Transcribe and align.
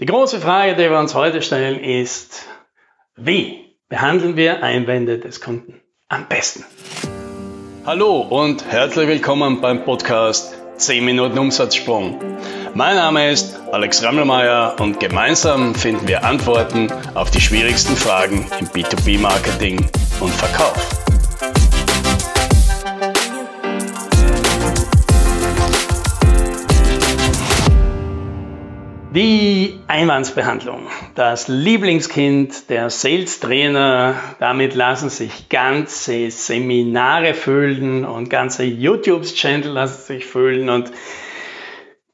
Die 0.00 0.06
große 0.06 0.40
Frage, 0.40 0.76
die 0.76 0.88
wir 0.88 0.98
uns 1.00 1.16
heute 1.16 1.42
stellen, 1.42 1.82
ist, 1.82 2.46
wie 3.16 3.74
behandeln 3.88 4.36
wir 4.36 4.62
Einwände 4.62 5.18
des 5.18 5.40
Kunden 5.40 5.80
am 6.08 6.28
besten? 6.28 6.64
Hallo 7.84 8.20
und 8.20 8.64
herzlich 8.70 9.08
willkommen 9.08 9.60
beim 9.60 9.84
Podcast 9.84 10.56
10 10.76 11.04
Minuten 11.04 11.36
Umsatzsprung. 11.36 12.20
Mein 12.74 12.94
Name 12.94 13.32
ist 13.32 13.58
Alex 13.72 14.04
Rammelmeier 14.04 14.76
und 14.78 15.00
gemeinsam 15.00 15.74
finden 15.74 16.06
wir 16.06 16.22
Antworten 16.22 16.92
auf 17.16 17.32
die 17.32 17.40
schwierigsten 17.40 17.96
Fragen 17.96 18.46
im 18.60 18.68
B2B-Marketing 18.68 19.84
und 20.20 20.30
Verkauf. 20.30 21.07
Die 29.20 29.80
Einwandsbehandlung, 29.88 30.86
das 31.16 31.48
Lieblingskind 31.48 32.70
der 32.70 32.88
Sales 32.88 33.40
Trainer, 33.40 34.14
damit 34.38 34.76
lassen 34.76 35.10
sich 35.10 35.48
ganze 35.48 36.30
Seminare 36.30 37.34
füllen 37.34 38.04
und 38.04 38.30
ganze 38.30 38.62
YouTube-Channel 38.62 39.70
lassen 39.70 40.02
sich 40.02 40.24
füllen 40.24 40.70
und 40.70 40.92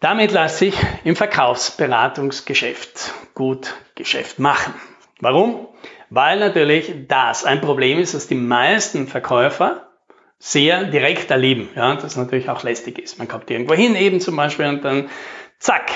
damit 0.00 0.32
lässt 0.32 0.56
sich 0.56 0.74
im 1.04 1.14
Verkaufsberatungsgeschäft 1.14 3.12
gut 3.34 3.74
Geschäft 3.96 4.38
machen. 4.38 4.72
Warum? 5.20 5.68
Weil 6.08 6.38
natürlich 6.38 6.90
das 7.06 7.44
ein 7.44 7.60
Problem 7.60 7.98
ist, 7.98 8.14
dass 8.14 8.28
die 8.28 8.34
meisten 8.34 9.08
Verkäufer 9.08 9.90
sehr 10.38 10.84
direkt 10.84 11.30
erleben. 11.30 11.68
Ja, 11.76 11.96
das 11.96 12.16
natürlich 12.16 12.48
auch 12.48 12.62
lästig 12.62 12.98
ist. 12.98 13.18
Man 13.18 13.28
kommt 13.28 13.50
irgendwo 13.50 13.74
hin, 13.74 13.94
eben 13.94 14.20
zum 14.20 14.36
Beispiel, 14.36 14.64
und 14.64 14.82
dann 14.82 15.10
zack, 15.58 15.92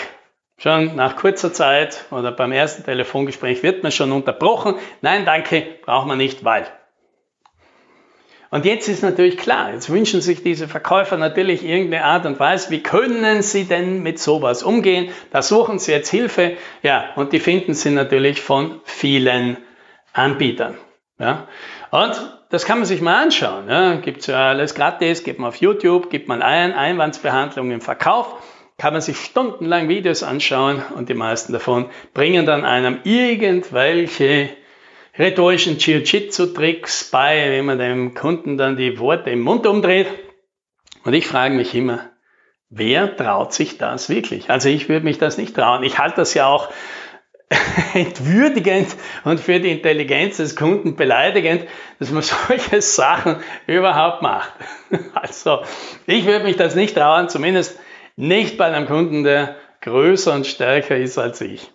Schon 0.61 0.97
nach 0.97 1.15
kurzer 1.15 1.53
Zeit 1.53 2.05
oder 2.11 2.33
beim 2.33 2.51
ersten 2.51 2.83
Telefongespräch 2.83 3.62
wird 3.62 3.85
man 3.85 3.93
schon 3.93 4.11
unterbrochen. 4.11 4.75
Nein, 5.03 5.25
danke, 5.25 5.65
braucht 5.84 6.09
man 6.09 6.19
nicht, 6.19 6.45
weil. 6.45 6.67
Und 8.50 8.65
jetzt 8.65 8.89
ist 8.89 9.05
natürlich 9.05 9.37
klar, 9.37 9.73
jetzt 9.73 9.89
wünschen 9.89 10.20
sich 10.20 10.42
diese 10.42 10.67
Verkäufer 10.67 11.17
natürlich 11.17 11.65
irgendeine 11.65 12.05
Art 12.05 12.27
und 12.27 12.41
Weise, 12.41 12.70
wie 12.70 12.83
können 12.83 13.42
sie 13.42 13.65
denn 13.67 14.03
mit 14.03 14.19
sowas 14.19 14.65
umgehen? 14.65 15.11
Da 15.31 15.42
suchen 15.42 15.78
sie 15.78 15.92
jetzt 15.92 16.09
Hilfe, 16.09 16.56
ja, 16.83 17.11
und 17.15 17.33
die 17.33 17.41
finden 17.41 17.75
sie 17.75 17.91
natürlich 17.91 18.41
von 18.41 18.81
vielen 18.84 19.59
Anbietern. 20.12 20.77
Ja. 21.20 21.47
Und 21.91 22.37
das 22.50 22.65
kann 22.65 22.78
man 22.78 22.87
sich 22.87 23.00
mal 23.00 23.22
anschauen. 23.22 23.69
Ja. 23.69 23.95
Gibt 23.97 24.22
es 24.22 24.27
ja 24.27 24.48
alles 24.48 24.75
gratis, 24.75 25.22
gibt 25.22 25.39
man 25.39 25.50
auf 25.50 25.56
YouTube, 25.56 26.11
gibt 26.11 26.27
man 26.27 26.43
ein, 26.43 26.72
Einwandsbehandlung 26.72 27.70
im 27.70 27.81
Verkauf 27.81 28.34
kann 28.79 28.93
man 28.93 29.03
sich 29.03 29.19
stundenlang 29.19 29.89
Videos 29.89 30.23
anschauen 30.23 30.83
und 30.95 31.09
die 31.09 31.15
meisten 31.15 31.53
davon 31.53 31.91
bringen 32.15 32.47
dann 32.47 32.65
einem 32.65 33.01
irgendwelche 33.03 34.51
rhetorischen 35.19 35.79
Jiu-Jitsu-Tricks 35.79 37.11
bei, 37.11 37.59
wie 37.59 37.62
man 37.62 37.79
dem 37.79 38.15
Kunden 38.15 38.56
dann 38.56 38.77
die 38.77 39.01
Worte 39.01 39.31
im 39.31 39.41
Mund 39.41 39.67
umdreht. 39.67 40.06
Und 41.03 41.12
ich 41.12 41.27
frage 41.27 41.55
mich 41.55 41.75
immer, 41.75 42.11
wer 42.71 43.17
traut 43.17 43.53
sich 43.53 43.79
das 43.79 44.09
wirklich? 44.09 44.49
Also 44.49 44.69
ich 44.69 44.89
würde 44.89 45.05
mich 45.05 45.19
das 45.19 45.39
nicht 45.39 45.56
trauen. 45.56 45.83
Ich 45.83 45.99
halte 45.99 46.17
das 46.17 46.34
ja 46.34 46.47
auch 46.47 46.69
entwürdigend 47.95 48.95
und 49.25 49.41
für 49.41 49.59
die 49.59 49.73
Intelligenz 49.73 50.37
des 50.37 50.55
Kunden 50.55 50.95
beleidigend, 50.95 51.65
dass 51.99 52.12
man 52.12 52.23
solche 52.47 52.81
Sachen 52.81 53.37
überhaupt 53.67 54.23
macht. 54.23 54.53
Also 55.12 55.62
ich 56.06 56.25
würde 56.25 56.45
mich 56.45 56.56
das 56.56 56.75
nicht 56.75 56.95
trauen, 56.95 57.29
zumindest 57.29 57.79
nicht 58.19 58.58
bei 58.58 58.64
einem 58.64 58.86
Kunden, 58.86 59.22
der 59.22 59.55
größer 59.80 60.34
und 60.34 60.47
stärker 60.47 60.97
ist 60.97 61.19
als 61.19 61.41
ich. 61.41 61.70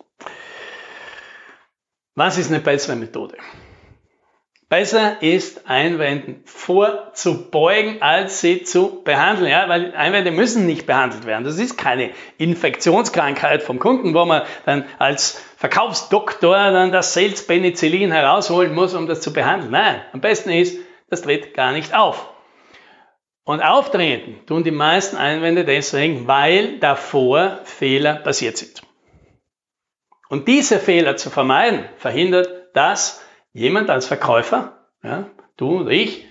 Was 2.14 2.36
ist 2.36 2.50
eine 2.50 2.60
bessere 2.60 2.96
Methode? 2.96 3.36
Besser 4.68 5.22
ist 5.22 5.68
Einwänden 5.68 6.42
vorzubeugen, 6.44 8.02
als 8.02 8.42
sie 8.42 8.62
zu 8.62 9.02
behandeln. 9.04 9.50
Ja, 9.50 9.68
weil 9.70 9.94
Einwände 9.94 10.32
müssen 10.32 10.66
nicht 10.66 10.86
behandelt 10.86 11.24
werden. 11.24 11.44
Das 11.44 11.58
ist 11.58 11.78
keine 11.78 12.10
Infektionskrankheit 12.36 13.62
vom 13.62 13.78
Kunden, 13.78 14.12
wo 14.12 14.26
man 14.26 14.42
dann 14.66 14.84
als 14.98 15.42
Verkaufsdoktor 15.56 16.56
dann 16.56 16.92
das 16.92 17.14
Sales 17.14 17.46
Penicillin 17.46 18.12
herausholen 18.12 18.74
muss, 18.74 18.92
um 18.92 19.06
das 19.06 19.22
zu 19.22 19.32
behandeln. 19.32 19.72
Nein, 19.72 20.02
am 20.12 20.20
besten 20.20 20.50
ist, 20.50 20.78
das 21.08 21.22
tritt 21.22 21.54
gar 21.54 21.72
nicht 21.72 21.94
auf. 21.94 22.33
Und 23.44 23.60
auftreten 23.60 24.44
tun 24.46 24.64
die 24.64 24.70
meisten 24.70 25.16
Einwände 25.16 25.64
deswegen, 25.64 26.26
weil 26.26 26.78
davor 26.78 27.60
Fehler 27.64 28.16
passiert 28.16 28.56
sind. 28.56 28.82
Und 30.30 30.48
diese 30.48 30.78
Fehler 30.78 31.16
zu 31.16 31.30
vermeiden, 31.30 31.84
verhindert, 31.98 32.74
dass 32.74 33.22
jemand 33.52 33.90
als 33.90 34.06
Verkäufer, 34.06 34.88
ja, 35.02 35.30
du 35.58 35.80
oder 35.80 35.90
ich, 35.90 36.26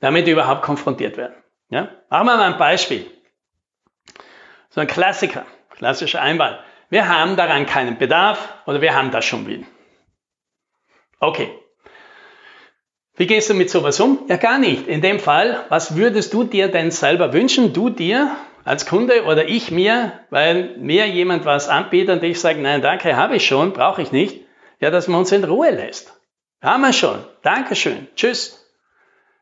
damit 0.00 0.26
überhaupt 0.26 0.62
konfrontiert 0.62 1.16
werden. 1.16 1.36
Ja? 1.68 1.90
Machen 2.10 2.26
wir 2.26 2.36
mal 2.36 2.52
ein 2.52 2.58
Beispiel. 2.58 3.08
So 4.70 4.80
ein 4.80 4.88
Klassiker, 4.88 5.46
klassischer 5.70 6.20
Einwand. 6.20 6.58
Wir 6.88 7.08
haben 7.08 7.36
daran 7.36 7.66
keinen 7.66 7.96
Bedarf 7.98 8.54
oder 8.66 8.80
wir 8.80 8.94
haben 8.94 9.12
das 9.12 9.24
schon 9.24 9.46
will. 9.46 9.64
Okay, 11.20 11.56
wie 13.20 13.26
gehst 13.26 13.50
du 13.50 13.54
mit 13.54 13.68
sowas 13.68 14.00
um? 14.00 14.20
Ja, 14.30 14.38
gar 14.38 14.58
nicht. 14.58 14.88
In 14.88 15.02
dem 15.02 15.20
Fall, 15.20 15.66
was 15.68 15.94
würdest 15.94 16.32
du 16.32 16.42
dir 16.42 16.68
denn 16.68 16.90
selber 16.90 17.34
wünschen? 17.34 17.74
Du 17.74 17.90
dir 17.90 18.34
als 18.64 18.86
Kunde 18.86 19.24
oder 19.24 19.46
ich 19.46 19.70
mir, 19.70 20.12
weil 20.30 20.74
mir 20.78 21.06
jemand 21.06 21.44
was 21.44 21.68
anbietet 21.68 22.22
und 22.22 22.24
ich 22.26 22.40
sage, 22.40 22.62
nein, 22.62 22.80
danke, 22.80 23.18
habe 23.18 23.36
ich 23.36 23.46
schon, 23.46 23.74
brauche 23.74 24.00
ich 24.00 24.10
nicht. 24.10 24.40
Ja, 24.80 24.90
dass 24.90 25.06
man 25.06 25.20
uns 25.20 25.32
in 25.32 25.44
Ruhe 25.44 25.68
lässt. 25.68 26.14
Haben 26.62 26.80
wir 26.80 26.94
schon. 26.94 27.18
Dankeschön. 27.42 28.08
Tschüss. 28.16 28.66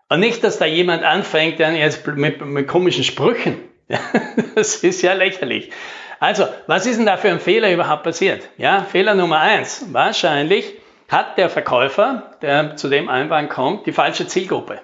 Und 0.09 0.19
nicht, 0.19 0.43
dass 0.43 0.59
da 0.59 0.67
jemand 0.67 1.05
anfängt, 1.05 1.61
dann 1.61 1.77
jetzt 1.77 2.05
mit, 2.05 2.45
mit 2.45 2.67
komischen 2.67 3.05
Sprüchen. 3.05 3.61
das 4.57 4.83
ist 4.83 5.03
ja 5.03 5.13
lächerlich. 5.13 5.71
Also, 6.19 6.49
was 6.67 6.85
ist 6.85 6.97
denn 6.97 7.07
da 7.07 7.17
für 7.17 7.31
ein 7.31 7.39
Fehler 7.39 7.73
überhaupt 7.73 8.03
passiert? 8.03 8.43
Ja, 8.57 8.83
Fehler 8.83 9.15
Nummer 9.15 9.39
eins. 9.39 9.87
Wahrscheinlich, 9.93 10.75
hat 11.09 11.39
der 11.39 11.49
Verkäufer, 11.49 12.35
der 12.43 12.77
zu 12.77 12.89
dem 12.89 13.09
Einwand 13.09 13.51
kommt, 13.51 13.87
die 13.87 13.93
falsche 13.93 14.27
Zielgruppe. 14.27 14.81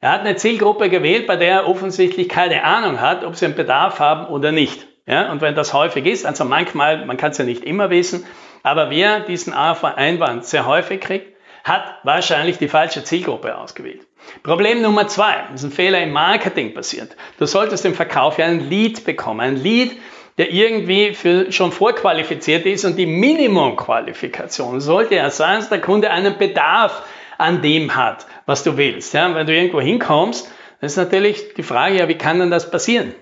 Er 0.00 0.12
hat 0.12 0.20
eine 0.20 0.36
Zielgruppe 0.36 0.90
gewählt, 0.90 1.26
bei 1.26 1.36
der 1.36 1.50
er 1.50 1.68
offensichtlich 1.68 2.28
keine 2.28 2.64
Ahnung 2.64 3.00
hat, 3.00 3.24
ob 3.24 3.36
sie 3.36 3.46
einen 3.46 3.54
Bedarf 3.54 4.00
haben 4.00 4.26
oder 4.26 4.52
nicht. 4.52 4.86
Ja, 5.06 5.32
und 5.32 5.40
wenn 5.40 5.54
das 5.54 5.72
häufig 5.72 6.06
ist, 6.06 6.26
also 6.26 6.44
manchmal, 6.44 7.06
man 7.06 7.16
kann 7.16 7.32
es 7.32 7.38
ja 7.38 7.44
nicht 7.44 7.64
immer 7.64 7.90
wissen, 7.90 8.24
aber 8.62 8.90
wer 8.90 9.20
diesen 9.20 9.52
Einwand 9.52 10.44
sehr 10.44 10.66
häufig 10.66 11.00
kriegt, 11.00 11.36
hat 11.64 11.98
wahrscheinlich 12.02 12.58
die 12.58 12.68
falsche 12.68 13.04
Zielgruppe 13.04 13.56
ausgewählt. 13.56 14.06
Problem 14.42 14.82
Nummer 14.82 15.06
zwei, 15.08 15.44
ist 15.54 15.64
ein 15.64 15.70
Fehler 15.70 16.02
im 16.02 16.10
Marketing 16.12 16.74
passiert. 16.74 17.16
Du 17.38 17.46
solltest 17.46 17.84
im 17.84 17.94
Verkauf 17.94 18.38
ja 18.38 18.46
ein 18.46 18.68
Lead 18.68 19.04
bekommen. 19.04 19.40
Ein 19.40 19.56
Lead 19.56 19.96
der 20.38 20.50
irgendwie 20.50 21.14
für, 21.14 21.52
schon 21.52 21.72
vorqualifiziert 21.72 22.66
ist 22.66 22.84
und 22.84 22.96
die 22.96 23.06
Minimumqualifikation 23.06 24.80
sollte 24.80 25.16
ja 25.16 25.30
sein, 25.30 25.60
dass 25.60 25.68
der 25.68 25.80
Kunde 25.80 26.10
einen 26.10 26.38
Bedarf 26.38 27.02
an 27.38 27.60
dem 27.60 27.94
hat, 27.94 28.26
was 28.46 28.62
du 28.62 28.76
willst. 28.76 29.14
Ja, 29.14 29.34
wenn 29.34 29.46
du 29.46 29.54
irgendwo 29.54 29.80
hinkommst, 29.80 30.46
dann 30.80 30.86
ist 30.86 30.96
natürlich 30.96 31.54
die 31.54 31.62
Frage, 31.62 31.98
ja, 31.98 32.08
wie 32.08 32.18
kann 32.18 32.38
denn 32.38 32.50
das 32.50 32.70
passieren? 32.70 33.14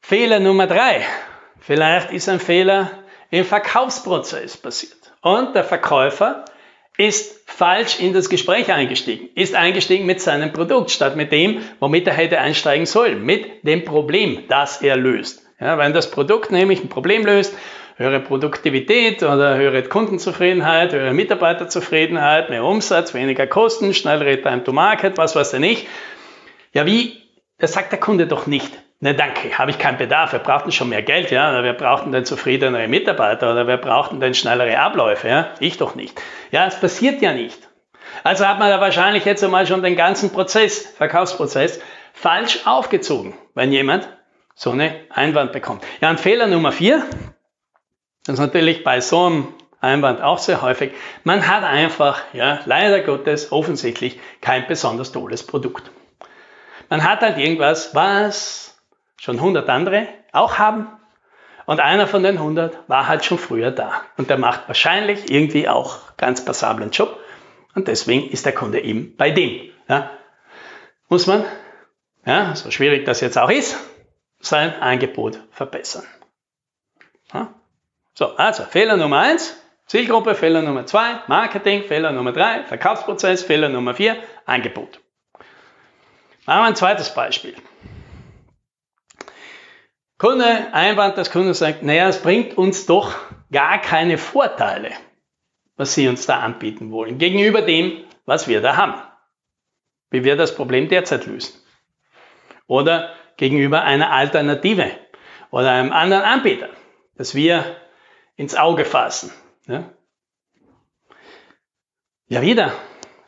Fehler 0.00 0.40
Nummer 0.40 0.66
drei. 0.66 1.04
Vielleicht 1.60 2.10
ist 2.12 2.28
ein 2.28 2.40
Fehler 2.40 2.90
im 3.30 3.44
Verkaufsprozess 3.44 4.56
passiert. 4.56 5.12
Und 5.22 5.54
der 5.54 5.64
Verkäufer 5.64 6.44
ist 7.02 7.42
falsch 7.46 7.98
in 7.98 8.12
das 8.12 8.28
Gespräch 8.28 8.72
eingestiegen, 8.72 9.28
ist 9.34 9.56
eingestiegen 9.56 10.06
mit 10.06 10.20
seinem 10.20 10.52
Produkt 10.52 10.92
statt 10.92 11.16
mit 11.16 11.32
dem, 11.32 11.60
womit 11.80 12.06
er 12.06 12.14
hätte 12.14 12.38
einsteigen 12.38 12.86
sollen, 12.86 13.24
mit 13.24 13.64
dem 13.64 13.84
Problem, 13.84 14.44
das 14.48 14.82
er 14.82 14.96
löst. 14.96 15.44
Ja, 15.58 15.78
wenn 15.78 15.92
das 15.92 16.12
Produkt 16.12 16.52
nämlich 16.52 16.80
ein 16.80 16.88
Problem 16.88 17.26
löst, 17.26 17.56
höhere 17.96 18.20
Produktivität 18.20 19.24
oder 19.24 19.56
höhere 19.56 19.82
Kundenzufriedenheit, 19.82 20.92
höhere 20.92 21.12
Mitarbeiterzufriedenheit, 21.12 22.50
mehr 22.50 22.64
Umsatz, 22.64 23.14
weniger 23.14 23.48
Kosten, 23.48 23.94
schnellere 23.94 24.40
Time 24.40 24.62
to 24.62 24.72
Market, 24.72 25.18
was 25.18 25.34
weiß 25.34 25.54
er 25.54 25.60
nicht. 25.60 25.88
Ja, 26.72 26.86
wie? 26.86 27.20
Das 27.58 27.72
sagt 27.72 27.90
der 27.90 28.00
Kunde 28.00 28.28
doch 28.28 28.46
nicht. 28.46 28.81
Ne, 29.04 29.14
danke, 29.14 29.58
habe 29.58 29.72
ich 29.72 29.78
keinen 29.80 29.98
Bedarf. 29.98 30.30
Wir 30.30 30.38
brauchten 30.38 30.70
schon 30.70 30.88
mehr 30.88 31.02
Geld, 31.02 31.32
ja, 31.32 31.50
oder 31.50 31.64
wir 31.64 31.72
brauchten 31.72 32.12
dann 32.12 32.24
zufriedenere 32.24 32.86
Mitarbeiter 32.86 33.50
oder 33.50 33.66
wir 33.66 33.76
brauchten 33.76 34.20
dann 34.20 34.32
schnellere 34.32 34.78
Abläufe, 34.78 35.26
ja. 35.26 35.48
Ich 35.58 35.76
doch 35.76 35.96
nicht. 35.96 36.22
Ja, 36.52 36.68
es 36.68 36.78
passiert 36.78 37.20
ja 37.20 37.32
nicht. 37.32 37.68
Also 38.22 38.46
hat 38.46 38.60
man 38.60 38.70
da 38.70 38.80
wahrscheinlich 38.80 39.24
jetzt 39.24 39.42
einmal 39.42 39.66
schon 39.66 39.82
den 39.82 39.96
ganzen 39.96 40.30
Prozess, 40.30 40.86
Verkaufsprozess, 40.86 41.80
falsch 42.12 42.60
aufgezogen, 42.64 43.34
wenn 43.56 43.72
jemand 43.72 44.08
so 44.54 44.70
eine 44.70 44.94
Einwand 45.10 45.50
bekommt. 45.50 45.82
Ja, 46.00 46.08
und 46.08 46.20
Fehler 46.20 46.46
Nummer 46.46 46.70
vier, 46.70 47.02
das 48.24 48.34
ist 48.34 48.40
natürlich 48.40 48.84
bei 48.84 49.00
so 49.00 49.26
einem 49.26 49.48
Einwand 49.80 50.22
auch 50.22 50.38
sehr 50.38 50.62
häufig, 50.62 50.92
man 51.24 51.48
hat 51.48 51.64
einfach, 51.64 52.20
ja, 52.34 52.60
leider 52.66 53.00
Gottes 53.00 53.50
offensichtlich 53.50 54.20
kein 54.40 54.68
besonders 54.68 55.10
tolles 55.10 55.44
Produkt. 55.44 55.90
Man 56.88 57.02
hat 57.02 57.22
halt 57.22 57.38
irgendwas, 57.38 57.96
was 57.96 58.71
schon 59.16 59.36
100 59.36 59.68
andere 59.68 60.08
auch 60.32 60.58
haben. 60.58 60.88
Und 61.64 61.80
einer 61.80 62.06
von 62.06 62.22
den 62.22 62.38
100 62.38 62.88
war 62.88 63.06
halt 63.06 63.24
schon 63.24 63.38
früher 63.38 63.70
da. 63.70 64.02
Und 64.16 64.30
der 64.30 64.38
macht 64.38 64.66
wahrscheinlich 64.66 65.30
irgendwie 65.30 65.68
auch 65.68 66.16
ganz 66.16 66.44
passablen 66.44 66.90
Job. 66.90 67.18
Und 67.74 67.88
deswegen 67.88 68.28
ist 68.30 68.44
der 68.44 68.52
Kunde 68.52 68.80
eben 68.80 69.16
bei 69.16 69.30
dem. 69.30 69.70
Ja. 69.88 70.10
Muss 71.08 71.26
man, 71.26 71.44
ja, 72.26 72.54
so 72.56 72.70
schwierig 72.70 73.04
das 73.04 73.20
jetzt 73.20 73.38
auch 73.38 73.50
ist, 73.50 73.78
sein 74.40 74.74
Angebot 74.80 75.38
verbessern. 75.50 76.06
Ja. 77.32 77.54
So, 78.14 78.36
also 78.36 78.64
Fehler 78.64 78.96
Nummer 78.96 79.20
eins, 79.20 79.56
Zielgruppe, 79.86 80.34
Fehler 80.34 80.62
Nummer 80.62 80.86
zwei, 80.86 81.20
Marketing, 81.28 81.84
Fehler 81.84 82.12
Nummer 82.12 82.32
drei, 82.32 82.64
Verkaufsprozess, 82.64 83.42
Fehler 83.42 83.68
Nummer 83.68 83.94
vier, 83.94 84.16
Angebot. 84.46 85.00
Machen 86.44 86.60
wir 86.60 86.64
ein 86.64 86.76
zweites 86.76 87.14
Beispiel. 87.14 87.54
Kunde, 90.22 90.72
Einwand 90.72 91.16
des 91.16 91.32
Kunden 91.32 91.52
sagt, 91.52 91.82
naja, 91.82 92.06
es 92.06 92.22
bringt 92.22 92.56
uns 92.56 92.86
doch 92.86 93.12
gar 93.50 93.80
keine 93.80 94.18
Vorteile, 94.18 94.92
was 95.74 95.94
Sie 95.94 96.06
uns 96.06 96.26
da 96.26 96.38
anbieten 96.38 96.92
wollen, 96.92 97.18
gegenüber 97.18 97.60
dem, 97.60 98.04
was 98.24 98.46
wir 98.46 98.60
da 98.60 98.76
haben. 98.76 98.94
Wie 100.10 100.22
wir 100.22 100.36
das 100.36 100.54
Problem 100.54 100.88
derzeit 100.88 101.26
lösen. 101.26 101.60
Oder 102.68 103.12
gegenüber 103.36 103.82
einer 103.82 104.12
Alternative 104.12 104.92
oder 105.50 105.72
einem 105.72 105.90
anderen 105.90 106.22
Anbieter, 106.22 106.68
das 107.16 107.34
wir 107.34 107.74
ins 108.36 108.54
Auge 108.54 108.84
fassen. 108.84 109.32
Ja, 109.66 109.90
ja 112.28 112.42
wieder, 112.42 112.72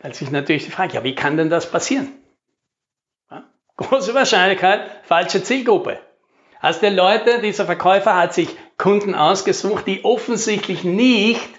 als 0.01 0.23
ich 0.23 0.31
natürlich 0.31 0.65
die 0.65 0.71
Frage, 0.71 0.95
ja, 0.95 1.03
wie 1.03 1.17
kann 1.17 1.37
denn 1.37 1.51
das 1.51 1.69
passieren? 1.69 2.13
Große 3.79 4.15
Wahrscheinlichkeit, 4.15 5.05
falsche 5.07 5.43
Zielgruppe. 5.43 5.99
Also 6.65 6.81
der 6.81 6.93
Leute, 6.93 7.43
dieser 7.43 7.67
Verkäufer 7.67 8.17
hat 8.17 8.33
sich 8.33 8.49
Kunden 8.79 9.15
ausgesucht, 9.15 9.87
die 9.87 10.03
offensichtlich 10.03 10.83
nicht 10.83 11.51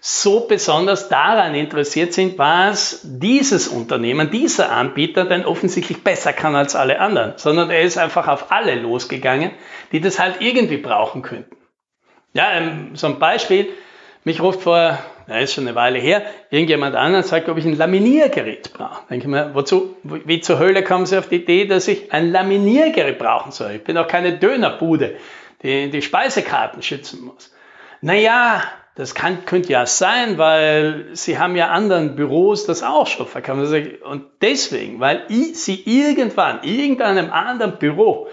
so 0.00 0.46
besonders 0.46 1.10
daran 1.10 1.54
interessiert 1.54 2.14
sind, 2.14 2.38
was 2.38 3.00
dieses 3.02 3.68
Unternehmen, 3.68 4.30
dieser 4.30 4.72
Anbieter 4.72 5.26
denn 5.26 5.44
offensichtlich 5.44 6.02
besser 6.02 6.32
kann 6.32 6.56
als 6.56 6.74
alle 6.74 7.00
anderen, 7.00 7.34
sondern 7.36 7.68
er 7.68 7.82
ist 7.82 7.98
einfach 7.98 8.28
auf 8.28 8.50
alle 8.50 8.76
losgegangen, 8.76 9.50
die 9.92 10.00
das 10.00 10.18
halt 10.18 10.36
irgendwie 10.40 10.78
brauchen 10.78 11.20
könnten. 11.20 11.54
Ja, 12.32 12.50
ähm, 12.52 12.92
so 12.94 13.08
ein 13.08 13.18
Beispiel, 13.18 13.68
mich 14.24 14.40
ruft 14.40 14.62
vor 14.62 14.98
ja, 15.30 15.38
ist 15.38 15.54
schon 15.54 15.66
eine 15.66 15.76
Weile 15.76 16.00
her, 16.00 16.22
irgendjemand 16.50 16.96
anderen 16.96 17.24
sagt, 17.24 17.48
ob 17.48 17.56
ich 17.56 17.64
ein 17.64 17.76
Laminiergerät 17.76 18.72
brauche. 18.72 19.02
Denke 19.08 19.26
ich 19.26 19.30
mir, 19.30 19.54
wozu, 19.54 19.96
wie 20.02 20.40
zur 20.40 20.58
Hölle 20.58 20.82
kommen 20.82 21.06
Sie 21.06 21.16
auf 21.16 21.28
die 21.28 21.36
Idee, 21.36 21.66
dass 21.66 21.86
ich 21.86 22.12
ein 22.12 22.32
Laminiergerät 22.32 23.16
brauchen 23.16 23.52
soll? 23.52 23.72
Ich 23.76 23.84
bin 23.84 23.96
auch 23.96 24.08
keine 24.08 24.38
Dönerbude, 24.38 25.16
die 25.62 25.88
die 25.88 26.02
Speisekarten 26.02 26.82
schützen 26.82 27.24
muss. 27.24 27.54
Naja, 28.00 28.62
das 28.96 29.14
kann, 29.14 29.44
könnte 29.44 29.70
ja 29.72 29.86
sein, 29.86 30.36
weil 30.36 31.06
Sie 31.12 31.38
haben 31.38 31.54
ja 31.54 31.68
anderen 31.68 32.16
Büros 32.16 32.66
das 32.66 32.82
auch 32.82 33.06
schon 33.06 33.28
verkauft. 33.28 33.72
Und 34.02 34.24
deswegen, 34.42 34.98
weil 34.98 35.22
Sie 35.28 35.80
irgendwann, 35.86 36.64
irgendeinem 36.64 37.30
anderen 37.30 37.78
Büro, 37.78 38.26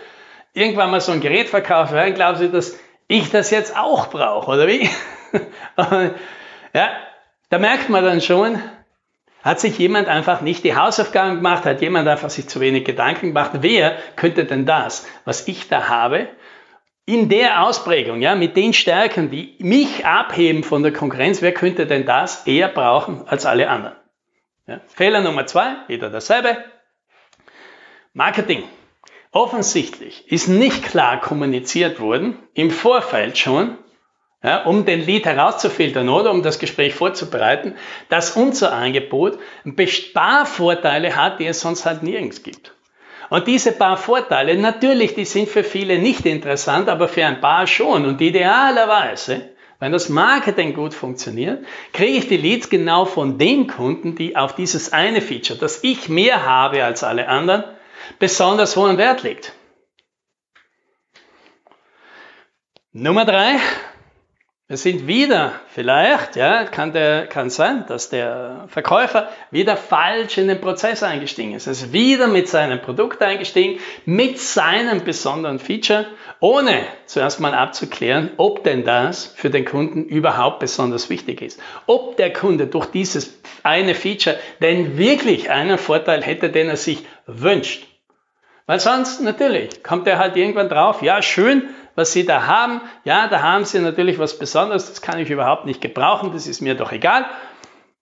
irgendwann 0.54 0.90
mal 0.90 1.02
so 1.02 1.12
ein 1.12 1.22
Gerät 1.22 1.48
verkauft 1.48 1.94
werden, 1.94 2.16
glauben 2.16 2.40
Sie, 2.40 2.50
dass 2.50 2.80
ich 3.08 3.30
das 3.30 3.52
jetzt 3.52 3.78
auch 3.78 4.08
brauche, 4.08 4.52
oder 4.52 4.68
wie? 4.68 4.90
Ja, 6.77 6.91
da 7.50 7.57
merkt 7.57 7.89
man 7.89 8.06
dann 8.06 8.21
schon, 8.21 8.62
hat 9.41 9.59
sich 9.59 9.79
jemand 9.79 10.07
einfach 10.07 10.41
nicht 10.41 10.63
die 10.63 10.75
Hausaufgaben 10.75 11.38
gemacht, 11.38 11.65
hat 11.65 11.81
jemand 11.81 12.07
einfach 12.07 12.29
sich 12.29 12.47
zu 12.47 12.59
wenig 12.59 12.85
Gedanken 12.85 13.29
gemacht, 13.29 13.50
wer 13.62 13.97
könnte 14.15 14.45
denn 14.45 14.68
das, 14.68 15.07
was 15.25 15.47
ich 15.47 15.69
da 15.69 15.89
habe, 15.89 16.27
in 17.07 17.29
der 17.29 17.63
Ausprägung, 17.63 18.21
ja, 18.21 18.35
mit 18.35 18.56
den 18.56 18.74
Stärken, 18.74 19.31
die 19.31 19.56
mich 19.57 20.06
abheben 20.06 20.63
von 20.63 20.83
der 20.83 20.94
Konkurrenz, 20.94 21.41
wer 21.41 21.51
könnte 21.51 21.88
denn 21.88 22.06
das 22.06 22.45
eher 22.45 22.68
brauchen 22.68 23.27
als 23.27 23.47
alle 23.47 23.71
anderen? 23.71 23.95
Ja. 24.68 24.79
Fehler 24.85 25.21
Nummer 25.21 25.47
zwei, 25.47 25.77
wieder 25.88 26.12
dasselbe. 26.12 26.63
Marketing. 28.13 28.62
Offensichtlich 29.31 30.31
ist 30.31 30.47
nicht 30.47 30.83
klar 30.83 31.21
kommuniziert 31.21 32.00
worden, 32.00 32.38
im 32.53 32.69
Vorfeld 32.69 33.35
schon, 33.39 33.79
ja, 34.48 34.64
um 34.64 34.86
den 34.86 35.06
Lead 35.06 35.26
herauszufiltern 35.26 36.10
oder 36.10 36.32
um 36.32 36.42
das 36.42 36.60
Gespräch 36.60 36.94
vorzubereiten, 36.94 37.76
dass 38.10 38.36
unser 38.36 38.72
Angebot 38.74 39.38
ein 39.66 39.76
paar 40.14 40.46
Vorteile 40.46 41.16
hat, 41.16 41.40
die 41.40 41.46
es 41.48 41.60
sonst 41.60 41.86
halt 41.86 42.04
nirgends 42.04 42.44
gibt. 42.44 42.74
Und 43.30 43.48
diese 43.48 43.74
paar 43.74 43.98
Vorteile, 43.98 44.58
natürlich, 44.58 45.14
die 45.14 45.26
sind 45.26 45.50
für 45.50 45.64
viele 45.64 46.00
nicht 46.00 46.26
interessant, 46.26 46.88
aber 46.88 47.08
für 47.10 47.26
ein 47.26 47.42
paar 47.42 47.68
schon. 47.68 48.06
Und 48.06 48.22
idealerweise, 48.22 49.50
wenn 49.80 49.92
das 49.92 50.08
Marketing 50.08 50.74
gut 50.74 50.94
funktioniert, 50.94 51.66
kriege 51.92 52.18
ich 52.18 52.28
die 52.30 52.38
Leads 52.38 52.70
genau 52.70 53.06
von 53.06 53.38
den 53.38 53.68
Kunden, 53.68 54.16
die 54.16 54.38
auf 54.38 54.56
dieses 54.56 54.94
eine 54.94 55.22
Feature, 55.22 55.60
das 55.60 55.84
ich 55.84 56.08
mehr 56.08 56.46
habe 56.46 56.86
als 56.86 57.04
alle 57.04 57.28
anderen, 57.28 57.66
besonders 58.18 58.78
hohen 58.78 58.98
Wert 58.98 59.24
legt. 59.24 59.54
Nummer 62.94 63.26
drei, 63.26 63.58
wir 64.69 64.75
sind 64.75 65.08
wieder, 65.08 65.54
vielleicht, 65.69 66.36
ja, 66.36 66.66
kann, 66.66 66.92
der, 66.92 67.25
kann 67.28 67.50
sein, 67.50 67.86
dass 67.88 68.10
der 68.10 68.66
Verkäufer 68.68 69.30
wieder 69.50 69.78
falsch 69.78 70.38
in 70.38 70.50
den 70.50 70.60
Prozess 70.60 71.04
eingestiegen 71.04 71.54
ist. 71.54 71.68
Er 71.68 71.72
ist 71.72 71.94
wieder 71.94 72.28
mit 72.28 72.50
seinem 72.50 72.81
Produkt 72.81 73.22
eingestiegen, 73.22 73.80
mit 74.04 74.42
seinem 74.42 75.06
besonderen 75.06 75.60
Feature, 75.60 76.06
ohne 76.42 76.81
zuerst 77.06 77.40
mal 77.40 77.54
abzuklären, 77.54 78.31
ob 78.36 78.66
denn 78.66 78.84
das 78.84 79.25
für 79.38 79.50
den 79.50 79.64
Kunden 79.64 80.04
überhaupt 80.04 80.60
besonders 80.60 81.10
wichtig 81.10 81.42
ist. 81.42 81.62
Ob 81.86 82.18
der 82.18 82.34
Kunde 82.34 82.68
durch 82.68 82.88
dieses 82.88 83.42
eine 83.63 83.96
Feature 83.96 84.38
denn 84.62 84.98
wirklich 84.98 85.50
einen 85.50 85.78
Vorteil 85.78 86.22
hätte, 86.22 86.50
den 86.50 86.68
er 86.68 86.75
sich 86.75 87.06
wünscht. 87.25 87.88
Weil 88.66 88.81
sonst, 88.81 89.22
natürlich, 89.22 89.81
kommt 89.81 90.08
er 90.08 90.20
halt 90.20 90.36
irgendwann 90.36 90.68
drauf, 90.68 91.02
ja, 91.02 91.22
schön, 91.22 91.70
was 91.98 92.12
Sie 92.12 92.28
da 92.28 92.46
haben. 92.46 92.80
Ja, 93.06 93.28
da 93.28 93.42
haben 93.42 93.66
Sie 93.66 93.80
natürlich 93.80 94.20
was 94.20 94.38
Besonderes, 94.38 94.88
das 94.88 95.02
kann 95.02 95.20
ich 95.20 95.32
überhaupt 95.32 95.66
nicht 95.66 95.82
gebrauchen, 95.82 96.32
das 96.32 96.46
ist 96.46 96.62
mir 96.62 96.76
doch 96.76 96.92
egal. 96.92 97.26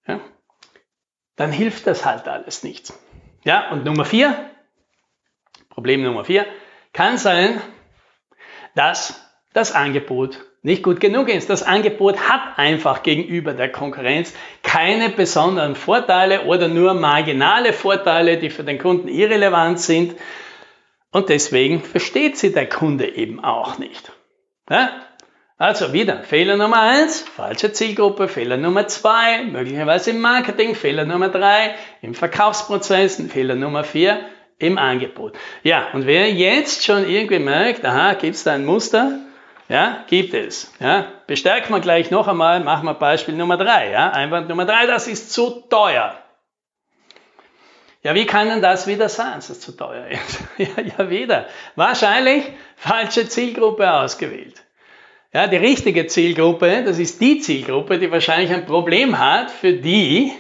Ja, 0.05 0.19
dann 1.37 1.51
hilft 1.51 1.87
das 1.87 2.05
halt 2.05 2.27
alles 2.27 2.63
nichts. 2.63 2.93
Ja, 3.45 3.71
und 3.71 3.85
Nummer 3.85 4.03
vier, 4.03 4.35
Problem 5.69 6.03
Nummer 6.03 6.25
vier, 6.25 6.45
kann 6.91 7.17
sein, 7.17 7.61
dass 8.75 9.21
das 9.53 9.71
Angebot 9.71 10.41
nicht 10.61 10.83
gut 10.83 10.99
genug 10.99 11.29
ist. 11.29 11.49
Das 11.49 11.63
Angebot 11.63 12.27
hat 12.29 12.57
einfach 12.57 13.01
gegenüber 13.01 13.53
der 13.53 13.71
Konkurrenz 13.71 14.33
keine 14.61 15.07
besonderen 15.09 15.75
Vorteile 15.75 16.45
oder 16.45 16.67
nur 16.67 16.95
marginale 16.95 17.71
Vorteile, 17.71 18.37
die 18.37 18.49
für 18.49 18.65
den 18.65 18.77
Kunden 18.77 19.07
irrelevant 19.07 19.79
sind. 19.79 20.15
Und 21.15 21.29
deswegen 21.29 21.81
versteht 21.81 22.37
sie 22.37 22.51
der 22.51 22.67
Kunde 22.67 23.07
eben 23.07 23.41
auch 23.41 23.77
nicht. 23.77 24.11
Ja? 24.69 24.89
Also 25.57 25.93
wieder 25.93 26.23
Fehler 26.23 26.57
Nummer 26.57 26.81
eins, 26.81 27.21
falsche 27.21 27.71
Zielgruppe, 27.71 28.27
Fehler 28.27 28.57
Nummer 28.57 28.89
zwei, 28.89 29.45
möglicherweise 29.45 30.09
im 30.09 30.19
Marketing, 30.19 30.75
Fehler 30.75 31.05
Nummer 31.05 31.29
drei, 31.29 31.75
im 32.01 32.15
Verkaufsprozess, 32.15 33.23
Fehler 33.29 33.55
Nummer 33.55 33.85
vier, 33.85 34.25
im 34.59 34.77
Angebot. 34.77 35.37
Ja, 35.63 35.87
und 35.93 36.05
wer 36.05 36.29
jetzt 36.33 36.83
schon 36.83 37.07
irgendwie 37.07 37.39
merkt, 37.39 37.85
aha, 37.85 38.15
gibt 38.15 38.35
es 38.35 38.43
da 38.43 38.51
ein 38.51 38.65
Muster? 38.65 39.17
Ja, 39.69 40.03
gibt 40.07 40.33
es. 40.33 40.73
Ja, 40.81 41.05
bestärkt 41.27 41.69
man 41.69 41.79
gleich 41.79 42.11
noch 42.11 42.27
einmal, 42.27 42.59
machen 42.59 42.87
wir 42.87 42.93
Beispiel 42.93 43.35
Nummer 43.35 43.55
drei. 43.55 43.89
Ja, 43.89 44.09
Einwand 44.09 44.49
Nummer 44.49 44.65
drei, 44.65 44.85
das 44.85 45.07
ist 45.07 45.31
zu 45.31 45.63
teuer. 45.69 46.24
Ja, 48.05 48.13
wie 48.13 48.27
kann 48.27 48.49
denn 48.49 48.61
das 48.61 48.85
wieder 48.85 49.09
sein, 49.09 49.33
dass 49.33 49.49
es 49.49 49.61
zu 49.61 49.71
teuer 49.71 50.05
ist? 50.09 50.39
ja, 50.59 50.83
ja, 50.95 51.09
wieder. 51.09 51.47
Wahrscheinlich 51.75 52.43
falsche 52.75 53.27
Zielgruppe 53.27 53.91
ausgewählt. 53.91 54.63
Ja, 55.33 55.47
die 55.47 55.55
richtige 55.55 56.05
Zielgruppe, 56.05 56.83
das 56.83 56.99
ist 56.99 57.19
die 57.19 57.39
Zielgruppe, 57.39 57.97
die 57.97 58.11
wahrscheinlich 58.11 58.51
ein 58.51 58.67
Problem 58.67 59.17
hat, 59.17 59.49
für 59.49 59.73
die 59.73 60.33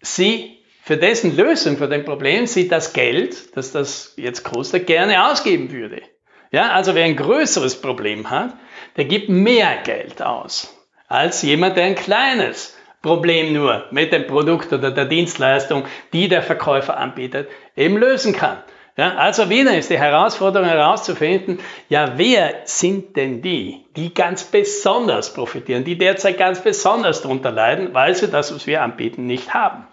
sie, 0.00 0.58
für 0.82 0.96
dessen 0.96 1.36
Lösung 1.36 1.76
für 1.76 1.86
den 1.86 2.04
Problem 2.04 2.48
sie 2.48 2.66
das 2.66 2.92
Geld, 2.92 3.56
das 3.56 3.70
das 3.70 4.14
jetzt 4.16 4.42
kostet, 4.42 4.88
gerne 4.88 5.30
ausgeben 5.30 5.70
würde. 5.70 6.02
Ja, 6.50 6.72
also 6.72 6.96
wer 6.96 7.04
ein 7.04 7.14
größeres 7.14 7.80
Problem 7.80 8.28
hat, 8.28 8.56
der 8.96 9.04
gibt 9.04 9.28
mehr 9.28 9.76
Geld 9.84 10.20
aus 10.20 10.76
als 11.06 11.42
jemand, 11.42 11.76
der 11.76 11.84
ein 11.84 11.94
kleines 11.94 12.76
Problem 13.02 13.52
nur 13.52 13.84
mit 13.90 14.12
dem 14.12 14.26
Produkt 14.26 14.72
oder 14.72 14.92
der 14.92 15.06
Dienstleistung, 15.06 15.84
die 16.12 16.28
der 16.28 16.42
Verkäufer 16.42 16.96
anbietet, 16.96 17.48
eben 17.76 17.96
lösen 17.96 18.32
kann. 18.32 18.58
Ja, 18.96 19.16
also 19.16 19.48
wieder 19.48 19.76
ist 19.76 19.90
die 19.90 19.98
Herausforderung 19.98 20.68
herauszufinden, 20.68 21.58
ja, 21.88 22.12
wer 22.16 22.60
sind 22.64 23.16
denn 23.16 23.40
die, 23.40 23.86
die 23.96 24.12
ganz 24.12 24.44
besonders 24.44 25.32
profitieren, 25.32 25.82
die 25.82 25.96
derzeit 25.96 26.36
ganz 26.36 26.60
besonders 26.60 27.22
darunter 27.22 27.50
leiden, 27.50 27.94
weil 27.94 28.14
sie 28.14 28.28
das, 28.28 28.54
was 28.54 28.66
wir 28.66 28.82
anbieten, 28.82 29.26
nicht 29.26 29.54
haben. 29.54 29.86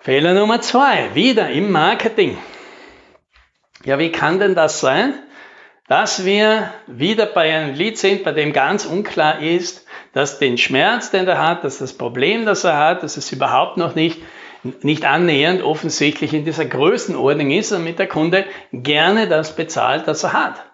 Fehler 0.00 0.34
Nummer 0.34 0.60
zwei, 0.60 1.14
wieder 1.14 1.50
im 1.50 1.70
Marketing. 1.70 2.36
Ja, 3.84 3.98
wie 3.98 4.10
kann 4.10 4.40
denn 4.40 4.56
das 4.56 4.80
sein, 4.80 5.14
dass 5.90 6.24
wir 6.24 6.72
wieder 6.86 7.26
bei 7.26 7.52
einem 7.52 7.74
Lied 7.74 7.98
sind, 7.98 8.22
bei 8.22 8.30
dem 8.30 8.52
ganz 8.52 8.86
unklar 8.86 9.42
ist, 9.42 9.84
dass 10.12 10.38
den 10.38 10.56
Schmerz, 10.56 11.10
den 11.10 11.26
er 11.26 11.44
hat, 11.44 11.64
dass 11.64 11.78
das 11.78 11.94
Problem, 11.94 12.46
das 12.46 12.62
er 12.62 12.78
hat, 12.78 13.02
dass 13.02 13.16
es 13.16 13.32
überhaupt 13.32 13.76
noch 13.76 13.96
nicht, 13.96 14.20
nicht 14.82 15.04
annähernd 15.04 15.62
offensichtlich 15.62 16.32
in 16.32 16.44
dieser 16.44 16.64
Größenordnung 16.64 17.50
ist, 17.50 17.72
damit 17.72 17.98
der 17.98 18.06
Kunde 18.06 18.44
gerne 18.72 19.26
das 19.26 19.56
bezahlt, 19.56 20.06
das 20.06 20.22
er 20.22 20.32
hat. 20.32 20.69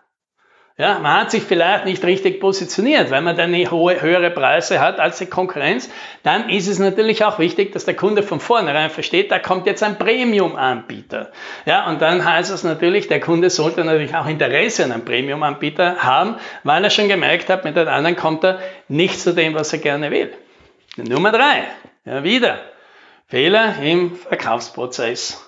Ja, 0.78 0.99
man 0.99 1.21
hat 1.21 1.30
sich 1.30 1.42
vielleicht 1.42 1.87
nicht 1.87 2.04
richtig 2.04 2.38
positioniert, 2.38 3.11
weil 3.11 3.23
man 3.23 3.35
dann 3.35 3.54
hohe, 3.71 4.02
höhere 4.02 4.30
Preise 4.30 4.78
hat 4.78 5.00
als 5.00 5.16
die 5.16 5.25
Konkurrenz. 5.25 5.88
Dann 6.23 6.50
ist 6.50 6.68
es 6.68 6.78
natürlich 6.78 7.25
auch 7.25 7.38
wichtig, 7.38 7.73
dass 7.73 7.87
der 7.87 7.97
Kunde 7.97 8.23
von 8.23 8.40
vornherein 8.40 8.90
versteht, 8.90 9.30
da 9.30 9.38
kommt 9.38 9.66
jetzt 9.66 9.83
ein 9.83 9.97
Premium-Anbieter. 9.97 11.33
Ja, 11.64 11.88
und 11.88 12.02
dann 12.02 12.23
heißt 12.23 12.50
es 12.50 12.62
natürlich, 12.62 13.09
der 13.09 13.21
Kunde 13.21 13.49
sollte 13.49 13.87
natürlich 13.87 14.14
auch 14.14 14.26
Interesse 14.26 14.85
an 14.85 14.92
einem 14.92 15.04
Premium-Anbieter 15.06 15.97
haben, 16.02 16.37
weil 16.62 16.85
er 16.85 16.90
schon 16.90 17.09
gemerkt 17.09 17.49
hat, 17.49 17.64
mit 17.64 17.75
den 17.75 17.88
anderen 17.88 18.16
kommt 18.16 18.45
er 18.45 18.59
nicht 18.88 19.18
zu 19.18 19.33
dem, 19.33 19.54
was 19.54 19.73
er 19.73 19.78
gerne 19.78 20.11
will. 20.11 20.35
Nummer 20.99 21.33
drei, 21.33 21.64
ja 22.04 22.23
wieder, 22.23 22.59
Fehler 23.28 23.78
im 23.83 24.14
Verkaufsprozess. 24.14 25.42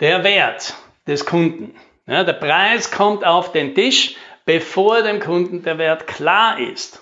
Der 0.00 0.24
Wert 0.24 0.74
des 1.06 1.26
Kunden. 1.26 1.74
Ja, 2.06 2.24
der 2.24 2.32
Preis 2.32 2.90
kommt 2.90 3.24
auf 3.24 3.52
den 3.52 3.74
Tisch, 3.74 4.16
bevor 4.44 5.02
dem 5.02 5.20
Kunden 5.20 5.62
der 5.62 5.78
Wert 5.78 6.06
klar 6.06 6.58
ist. 6.58 7.00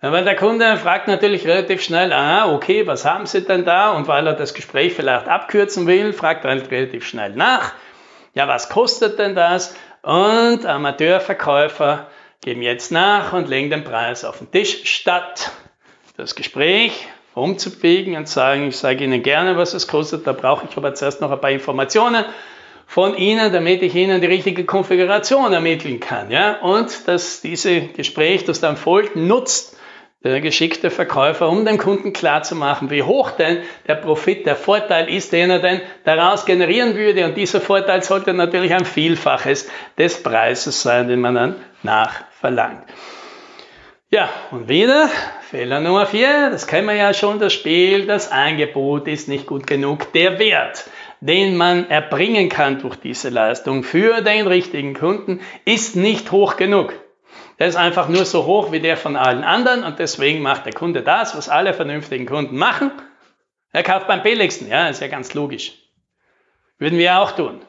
Ja, 0.00 0.12
weil 0.12 0.24
der 0.24 0.36
Kunde 0.36 0.76
fragt 0.76 1.08
natürlich 1.08 1.46
relativ 1.46 1.82
schnell, 1.82 2.12
ah, 2.12 2.52
okay, 2.54 2.86
was 2.86 3.04
haben 3.04 3.26
Sie 3.26 3.42
denn 3.42 3.64
da? 3.64 3.90
Und 3.90 4.08
weil 4.08 4.26
er 4.26 4.34
das 4.34 4.54
Gespräch 4.54 4.94
vielleicht 4.94 5.28
abkürzen 5.28 5.86
will, 5.86 6.12
fragt 6.12 6.44
er 6.44 6.52
halt 6.52 6.70
relativ 6.70 7.06
schnell 7.06 7.32
nach. 7.34 7.72
Ja, 8.32 8.48
was 8.48 8.68
kostet 8.68 9.18
denn 9.18 9.34
das? 9.34 9.74
Und 10.02 10.64
Amateurverkäufer 10.64 12.06
geben 12.40 12.62
jetzt 12.62 12.92
nach 12.92 13.32
und 13.32 13.48
legen 13.48 13.68
den 13.68 13.84
Preis 13.84 14.24
auf 14.24 14.38
den 14.38 14.50
Tisch, 14.50 14.84
statt 14.84 15.50
das 16.16 16.34
Gespräch 16.34 17.08
umzubiegen 17.34 18.16
und 18.16 18.28
sagen, 18.28 18.68
ich 18.68 18.76
sage 18.78 19.04
Ihnen 19.04 19.22
gerne, 19.22 19.56
was 19.56 19.74
es 19.74 19.86
kostet, 19.86 20.26
da 20.26 20.32
brauche 20.32 20.66
ich 20.70 20.76
aber 20.76 20.94
zuerst 20.94 21.20
noch 21.20 21.30
ein 21.30 21.40
paar 21.40 21.50
Informationen 21.50 22.24
von 22.88 23.18
Ihnen, 23.18 23.52
damit 23.52 23.82
ich 23.82 23.94
Ihnen 23.94 24.22
die 24.22 24.26
richtige 24.26 24.64
Konfiguration 24.64 25.52
ermitteln 25.52 26.00
kann. 26.00 26.30
Ja? 26.30 26.58
Und 26.62 27.06
dass 27.06 27.42
diese 27.42 27.82
Gespräch, 27.82 28.46
das 28.46 28.60
dann 28.60 28.78
folgt, 28.78 29.14
nutzt 29.14 29.76
der 30.24 30.40
geschickte 30.40 30.90
Verkäufer, 30.90 31.50
um 31.50 31.66
dem 31.66 31.76
Kunden 31.76 32.14
klarzumachen, 32.14 32.90
wie 32.90 33.02
hoch 33.02 33.30
denn 33.32 33.58
der 33.86 33.94
Profit, 33.94 34.46
der 34.46 34.56
Vorteil 34.56 35.08
ist, 35.10 35.32
den 35.32 35.50
er 35.50 35.58
denn 35.58 35.82
daraus 36.04 36.46
generieren 36.46 36.96
würde. 36.96 37.26
Und 37.26 37.36
dieser 37.36 37.60
Vorteil 37.60 38.02
sollte 38.02 38.32
natürlich 38.32 38.72
ein 38.72 38.86
Vielfaches 38.86 39.70
des 39.98 40.22
Preises 40.22 40.82
sein, 40.82 41.08
den 41.08 41.20
man 41.20 41.34
dann 41.34 41.56
nachverlangt. 41.82 42.84
Ja, 44.10 44.30
und 44.50 44.70
wieder 44.70 45.10
Fehler 45.50 45.80
Nummer 45.80 46.06
vier, 46.06 46.48
das 46.50 46.66
kennen 46.66 46.86
wir 46.86 46.94
ja 46.94 47.12
schon, 47.12 47.38
das 47.38 47.52
Spiel, 47.52 48.06
das 48.06 48.32
Angebot 48.32 49.06
ist 49.06 49.28
nicht 49.28 49.46
gut 49.46 49.66
genug, 49.66 50.10
der 50.14 50.38
Wert 50.38 50.84
den 51.20 51.56
man 51.56 51.88
erbringen 51.90 52.48
kann 52.48 52.80
durch 52.80 52.96
diese 52.96 53.28
Leistung 53.28 53.82
für 53.82 54.20
den 54.20 54.46
richtigen 54.46 54.94
Kunden, 54.94 55.40
ist 55.64 55.96
nicht 55.96 56.32
hoch 56.32 56.56
genug. 56.56 56.92
Der 57.58 57.66
ist 57.66 57.76
einfach 57.76 58.08
nur 58.08 58.24
so 58.24 58.46
hoch 58.46 58.70
wie 58.70 58.80
der 58.80 58.96
von 58.96 59.16
allen 59.16 59.42
anderen 59.42 59.82
und 59.82 59.98
deswegen 59.98 60.42
macht 60.42 60.64
der 60.64 60.72
Kunde 60.72 61.02
das, 61.02 61.36
was 61.36 61.48
alle 61.48 61.74
vernünftigen 61.74 62.26
Kunden 62.26 62.56
machen. 62.56 62.92
Er 63.72 63.82
kauft 63.82 64.06
beim 64.06 64.22
billigsten, 64.22 64.68
ja, 64.68 64.88
ist 64.88 65.00
ja 65.00 65.08
ganz 65.08 65.34
logisch. 65.34 65.72
Würden 66.78 66.98
wir 66.98 67.18
auch 67.18 67.32
tun. 67.32 67.60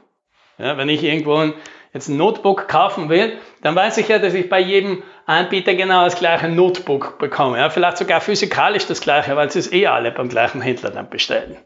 Ja, 0.57 0.77
wenn 0.77 0.89
ich 0.89 1.03
irgendwo 1.03 1.53
jetzt 1.93 2.09
ein 2.09 2.17
Notebook 2.17 2.67
kaufen 2.67 3.09
will, 3.09 3.37
dann 3.61 3.75
weiß 3.75 3.97
ich 3.97 4.07
ja, 4.07 4.19
dass 4.19 4.33
ich 4.33 4.49
bei 4.49 4.59
jedem 4.59 5.03
Anbieter 5.25 5.73
genau 5.73 6.03
das 6.03 6.17
gleiche 6.17 6.49
Notebook 6.49 7.17
bekomme. 7.17 7.57
Ja, 7.57 7.69
vielleicht 7.69 7.97
sogar 7.97 8.21
physikalisch 8.21 8.85
das 8.85 9.01
gleiche, 9.01 9.35
weil 9.35 9.49
sie 9.49 9.59
es 9.59 9.71
eh 9.71 9.87
alle 9.87 10.11
beim 10.11 10.29
gleichen 10.29 10.61
Händler 10.61 10.91
dann 10.91 11.09
bestellen. 11.09 11.57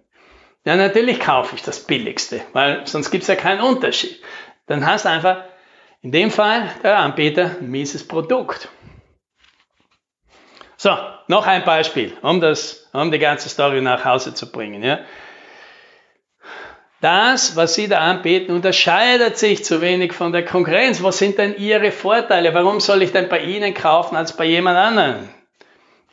Ja, 0.66 0.78
natürlich 0.78 1.20
kaufe 1.20 1.56
ich 1.56 1.62
das 1.62 1.82
Billigste, 1.82 2.42
weil 2.54 2.88
sonst 2.88 3.12
gibt 3.12 3.24
es 3.24 3.28
ja 3.28 3.36
keinen 3.36 3.62
Unterschied. 3.62 4.22
Dann 4.66 4.86
hast 4.86 5.04
du 5.04 5.10
einfach 5.10 5.44
in 6.02 6.12
dem 6.12 6.32
Fall 6.32 6.70
der 6.84 7.00
Anbieter 7.00 7.58
ein 7.60 7.70
mieses 7.70 8.08
Produkt. 8.08 8.70
So, 10.78 10.98
noch 11.28 11.48
ein 11.48 11.66
Beispiel, 11.66 12.18
um, 12.22 12.40
das, 12.40 12.90
um 12.94 13.12
die 13.12 13.20
ganze 13.20 13.50
Story 13.50 13.82
nach 13.82 14.06
Hause 14.06 14.34
zu 14.34 14.52
bringen. 14.52 14.84
Ja. 14.84 15.00
Das, 17.02 17.58
was 17.58 17.74
Sie 17.74 17.90
da 17.90 18.00
anbieten, 18.00 18.54
unterscheidet 18.54 19.38
sich 19.38 19.66
zu 19.66 19.82
wenig 19.82 20.14
von 20.14 20.32
der 20.32 20.46
Konkurrenz. 20.46 21.04
Was 21.04 21.18
sind 21.18 21.38
denn 21.38 21.58
Ihre 21.58 21.92
Vorteile? 21.92 22.54
Warum 22.54 22.80
soll 22.80 23.02
ich 23.02 23.12
denn 23.12 23.28
bei 23.28 23.40
Ihnen 23.40 23.74
kaufen 23.74 24.16
als 24.16 24.36
bei 24.36 24.46
jemand 24.46 24.78
anderem? 24.78 25.30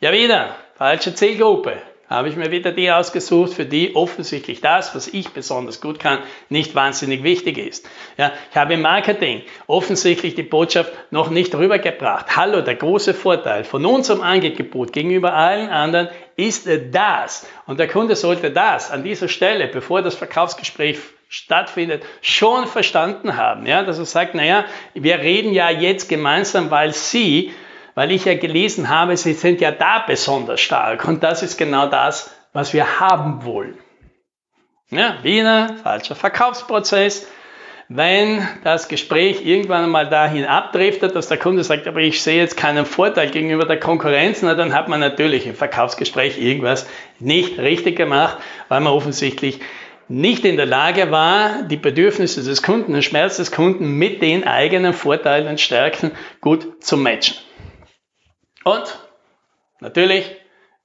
Ja, 0.01 0.11
wieder, 0.11 0.55
falsche 0.75 1.15
Zielgruppe 1.15 1.81
habe 2.11 2.27
ich 2.27 2.35
mir 2.35 2.51
wieder 2.51 2.73
die 2.73 2.91
ausgesucht, 2.91 3.53
für 3.53 3.65
die 3.65 3.95
offensichtlich 3.95 4.59
das, 4.59 4.93
was 4.93 5.07
ich 5.07 5.29
besonders 5.29 5.79
gut 5.79 5.97
kann, 5.97 6.19
nicht 6.49 6.75
wahnsinnig 6.75 7.23
wichtig 7.23 7.57
ist. 7.57 7.87
Ja, 8.17 8.33
ich 8.51 8.57
habe 8.57 8.73
im 8.73 8.81
Marketing 8.81 9.43
offensichtlich 9.65 10.35
die 10.35 10.43
Botschaft 10.43 10.91
noch 11.09 11.29
nicht 11.29 11.55
rübergebracht. 11.55 12.35
Hallo, 12.35 12.61
der 12.61 12.75
große 12.75 13.13
Vorteil 13.13 13.63
von 13.63 13.85
unserem 13.85 14.21
Angebot 14.21 14.91
gegenüber 14.91 15.33
allen 15.33 15.69
anderen 15.69 16.09
ist 16.35 16.67
das. 16.91 17.47
Und 17.65 17.79
der 17.79 17.87
Kunde 17.87 18.17
sollte 18.17 18.51
das 18.51 18.91
an 18.91 19.03
dieser 19.03 19.29
Stelle, 19.29 19.67
bevor 19.67 20.01
das 20.01 20.15
Verkaufsgespräch 20.15 20.99
stattfindet, 21.29 22.03
schon 22.21 22.67
verstanden 22.67 23.37
haben. 23.37 23.65
Ja, 23.65 23.83
dass 23.83 23.99
er 23.99 24.05
sagt, 24.05 24.35
naja, 24.35 24.65
wir 24.93 25.19
reden 25.19 25.53
ja 25.53 25.69
jetzt 25.69 26.09
gemeinsam, 26.09 26.71
weil 26.71 26.93
Sie 26.93 27.53
weil 27.95 28.11
ich 28.11 28.25
ja 28.25 28.35
gelesen 28.35 28.89
habe, 28.89 29.17
sie 29.17 29.33
sind 29.33 29.61
ja 29.61 29.71
da 29.71 30.03
besonders 30.05 30.61
stark 30.61 31.07
und 31.07 31.23
das 31.23 31.43
ist 31.43 31.57
genau 31.57 31.87
das, 31.87 32.33
was 32.53 32.73
wir 32.73 32.99
haben 32.99 33.45
wollen. 33.45 33.77
Ja, 34.89 35.15
Wiener, 35.23 35.75
falscher 35.81 36.15
Verkaufsprozess. 36.15 37.27
Wenn 37.93 38.47
das 38.63 38.87
Gespräch 38.87 39.45
irgendwann 39.45 39.83
einmal 39.83 40.09
dahin 40.09 40.45
abdriftet, 40.45 41.13
dass 41.15 41.27
der 41.27 41.37
Kunde 41.37 41.63
sagt, 41.63 41.87
aber 41.87 41.99
ich 41.99 42.21
sehe 42.21 42.37
jetzt 42.37 42.55
keinen 42.55 42.85
Vorteil 42.85 43.29
gegenüber 43.29 43.65
der 43.65 43.79
Konkurrenz, 43.79 44.41
na, 44.41 44.55
dann 44.55 44.73
hat 44.73 44.87
man 44.87 45.01
natürlich 45.01 45.45
im 45.45 45.55
Verkaufsgespräch 45.55 46.41
irgendwas 46.41 46.87
nicht 47.19 47.59
richtig 47.59 47.97
gemacht, 47.97 48.37
weil 48.69 48.79
man 48.79 48.93
offensichtlich 48.93 49.59
nicht 50.07 50.45
in 50.45 50.57
der 50.57 50.65
Lage 50.65 51.11
war, 51.11 51.63
die 51.63 51.77
Bedürfnisse 51.77 52.43
des 52.43 52.61
Kunden, 52.61 52.93
den 52.93 53.01
Schmerz 53.01 53.37
des 53.37 53.51
Kunden 53.51 53.97
mit 53.97 54.21
den 54.21 54.45
eigenen 54.45 54.93
Vorteilen 54.93 55.47
und 55.47 55.59
Stärken 55.59 56.11
gut 56.41 56.83
zu 56.83 56.97
matchen. 56.97 57.37
Und 58.63 58.99
natürlich, 59.79 60.35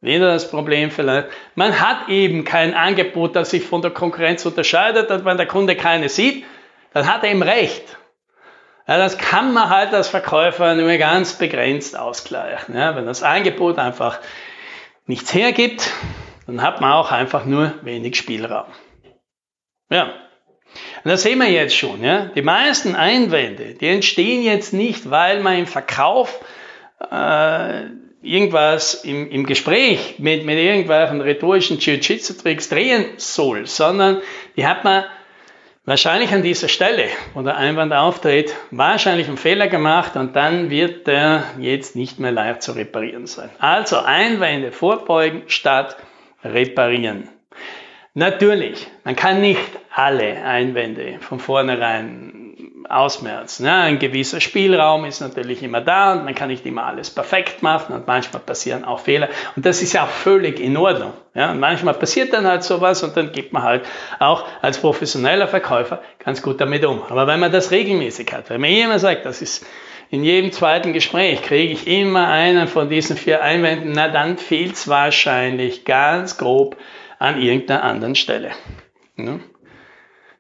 wieder 0.00 0.32
das 0.32 0.50
Problem 0.50 0.90
vielleicht, 0.90 1.28
man 1.54 1.80
hat 1.80 2.08
eben 2.08 2.44
kein 2.44 2.74
Angebot, 2.74 3.36
das 3.36 3.50
sich 3.50 3.64
von 3.64 3.82
der 3.82 3.90
Konkurrenz 3.90 4.44
unterscheidet 4.46 5.10
und 5.10 5.24
wenn 5.24 5.36
der 5.36 5.46
Kunde 5.46 5.76
keine 5.76 6.08
sieht, 6.08 6.44
dann 6.92 7.12
hat 7.12 7.22
er 7.22 7.30
eben 7.30 7.42
recht. 7.42 7.96
Ja, 8.86 8.98
das 8.98 9.18
kann 9.18 9.52
man 9.52 9.68
halt 9.68 9.92
als 9.92 10.08
Verkäufer 10.08 10.74
nur 10.74 10.96
ganz 10.96 11.34
begrenzt 11.34 11.98
ausgleichen. 11.98 12.76
Ja, 12.76 12.94
wenn 12.94 13.06
das 13.06 13.22
Angebot 13.22 13.78
einfach 13.78 14.20
nichts 15.06 15.34
hergibt, 15.34 15.92
dann 16.46 16.62
hat 16.62 16.80
man 16.80 16.92
auch 16.92 17.10
einfach 17.10 17.44
nur 17.44 17.74
wenig 17.82 18.16
Spielraum. 18.16 18.72
Ja, 19.90 20.12
und 21.04 21.10
das 21.10 21.22
sehen 21.22 21.38
wir 21.38 21.50
jetzt 21.50 21.76
schon. 21.76 22.02
Ja? 22.02 22.26
Die 22.34 22.42
meisten 22.42 22.94
Einwände, 22.94 23.74
die 23.74 23.88
entstehen 23.88 24.42
jetzt 24.42 24.72
nicht, 24.72 25.10
weil 25.10 25.40
man 25.40 25.58
im 25.58 25.66
Verkauf 25.66 26.40
äh, 27.00 27.84
irgendwas 28.22 29.04
im, 29.04 29.30
im 29.30 29.46
Gespräch 29.46 30.16
mit, 30.18 30.44
mit 30.44 30.58
irgendwelchen 30.58 31.20
rhetorischen 31.20 31.78
Jiu-Jitsu-Tricks 31.78 32.68
drehen 32.68 33.04
soll, 33.16 33.66
sondern 33.66 34.20
die 34.56 34.66
hat 34.66 34.84
man 34.84 35.04
wahrscheinlich 35.84 36.32
an 36.32 36.42
dieser 36.42 36.68
Stelle, 36.68 37.04
wo 37.34 37.42
der 37.42 37.56
Einwand 37.56 37.92
auftritt, 37.92 38.54
wahrscheinlich 38.70 39.28
einen 39.28 39.36
Fehler 39.36 39.68
gemacht 39.68 40.16
und 40.16 40.34
dann 40.34 40.70
wird 40.70 41.06
der 41.06 41.44
jetzt 41.58 41.96
nicht 41.96 42.18
mehr 42.18 42.32
leicht 42.32 42.62
zu 42.62 42.72
reparieren 42.72 43.26
sein. 43.26 43.50
Also 43.58 43.98
Einwände 43.98 44.72
vorbeugen 44.72 45.44
statt 45.46 45.96
reparieren. 46.44 47.28
Natürlich, 48.14 48.86
man 49.04 49.14
kann 49.14 49.40
nicht 49.40 49.60
alle 49.90 50.42
Einwände 50.42 51.18
von 51.20 51.38
vornherein 51.38 52.45
ausmerzen. 52.88 53.66
Ja, 53.66 53.80
ein 53.80 53.98
gewisser 53.98 54.40
Spielraum 54.40 55.04
ist 55.04 55.20
natürlich 55.20 55.62
immer 55.62 55.80
da 55.80 56.12
und 56.12 56.24
man 56.24 56.34
kann 56.34 56.48
nicht 56.48 56.64
immer 56.66 56.84
alles 56.84 57.10
perfekt 57.10 57.62
machen 57.62 57.94
und 57.94 58.06
manchmal 58.06 58.42
passieren 58.42 58.84
auch 58.84 59.00
Fehler 59.00 59.28
und 59.54 59.66
das 59.66 59.82
ist 59.82 59.92
ja 59.92 60.04
auch 60.04 60.08
völlig 60.08 60.60
in 60.60 60.76
Ordnung. 60.76 61.12
Ja, 61.34 61.50
und 61.50 61.60
manchmal 61.60 61.94
passiert 61.94 62.32
dann 62.32 62.46
halt 62.46 62.62
sowas 62.62 63.02
und 63.02 63.16
dann 63.16 63.32
geht 63.32 63.52
man 63.52 63.62
halt 63.62 63.84
auch 64.18 64.44
als 64.62 64.78
professioneller 64.78 65.48
Verkäufer 65.48 66.00
ganz 66.24 66.42
gut 66.42 66.60
damit 66.60 66.84
um. 66.84 67.02
Aber 67.08 67.26
wenn 67.26 67.40
man 67.40 67.52
das 67.52 67.70
regelmäßig 67.70 68.32
hat, 68.32 68.50
wenn 68.50 68.60
man 68.60 68.70
immer 68.70 68.98
sagt, 68.98 69.26
das 69.26 69.42
ist 69.42 69.66
in 70.10 70.22
jedem 70.22 70.52
zweiten 70.52 70.92
Gespräch 70.92 71.42
kriege 71.42 71.72
ich 71.72 71.86
immer 71.86 72.28
einen 72.28 72.68
von 72.68 72.88
diesen 72.88 73.16
vier 73.16 73.42
Einwänden, 73.42 73.92
na 73.92 74.08
dann 74.08 74.38
fehlt 74.38 74.74
es 74.74 74.88
wahrscheinlich 74.88 75.84
ganz 75.84 76.38
grob 76.38 76.76
an 77.18 77.40
irgendeiner 77.40 77.82
anderen 77.82 78.14
Stelle. 78.14 78.50
Ja. 79.16 79.38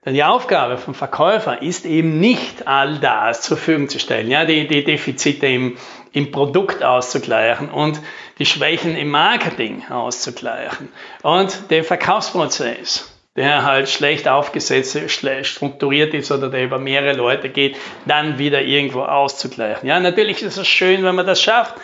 Denn 0.06 0.14
die 0.14 0.24
Aufgabe 0.24 0.78
vom 0.78 0.94
Verkäufer 0.94 1.60
ist 1.60 1.84
eben 1.84 2.20
nicht 2.20 2.68
all 2.68 2.98
das 3.00 3.42
zur 3.42 3.56
Verfügung 3.56 3.88
zu 3.88 3.98
stellen, 3.98 4.30
ja, 4.30 4.44
die, 4.44 4.68
die 4.68 4.84
Defizite 4.84 5.48
im, 5.48 5.76
im 6.12 6.30
Produkt 6.30 6.84
auszugleichen 6.84 7.68
und 7.68 8.00
die 8.38 8.46
Schwächen 8.46 8.96
im 8.96 9.10
Marketing 9.10 9.84
auszugleichen 9.90 10.88
und 11.22 11.70
den 11.70 11.84
Verkaufsprozess 11.84 13.12
der 13.36 13.64
halt 13.64 13.88
schlecht 13.88 14.28
aufgesetzt, 14.28 14.98
schlecht 15.10 15.50
strukturiert 15.50 16.14
ist 16.14 16.32
oder 16.32 16.48
der 16.48 16.64
über 16.64 16.78
mehrere 16.78 17.12
Leute 17.12 17.50
geht, 17.50 17.76
dann 18.06 18.38
wieder 18.38 18.62
irgendwo 18.62 19.02
auszugleichen. 19.02 19.86
Ja, 19.86 20.00
natürlich 20.00 20.42
ist 20.42 20.56
es 20.56 20.66
schön, 20.66 21.04
wenn 21.04 21.14
man 21.14 21.26
das 21.26 21.42
schafft, 21.42 21.74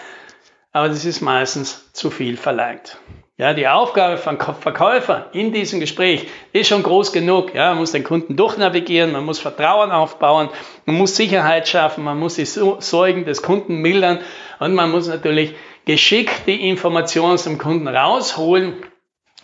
aber 0.73 0.89
das 0.89 1.05
ist 1.05 1.21
meistens 1.21 1.93
zu 1.93 2.11
viel 2.11 2.39
verlangt. 2.39 2.97
Ja, 3.39 3.55
die 3.55 3.67
Aufgabe 3.67 4.19
von 4.19 4.39
Verkäufer 4.39 5.31
in 5.33 5.53
diesem 5.53 5.81
Gespräch 5.81 6.27
ist 6.53 6.69
schon 6.69 6.83
groß 6.83 7.13
genug. 7.13 7.55
Ja, 7.55 7.71
man 7.71 7.79
muss 7.79 7.93
den 7.93 8.05
Kunden 8.05 8.37
durchnavigieren, 8.37 9.13
man 9.13 9.25
muss 9.25 9.39
Vertrauen 9.39 9.91
aufbauen, 9.91 10.51
man 10.85 10.97
muss 10.97 11.17
Sicherheit 11.17 11.67
schaffen, 11.67 12.05
man 12.05 12.19
muss 12.19 12.35
die 12.35 12.45
Sorgen 12.45 13.25
des 13.25 13.41
Kunden 13.41 13.77
mildern 13.77 14.21
und 14.59 14.75
man 14.75 14.91
muss 14.91 15.09
natürlich 15.09 15.55
geschickt 15.87 16.47
die 16.47 16.69
Informationen 16.69 17.39
zum 17.39 17.57
Kunden 17.57 17.89
rausholen 17.89 18.75